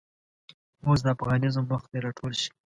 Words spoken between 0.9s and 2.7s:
دافغانیزم وخت دی راټول شئ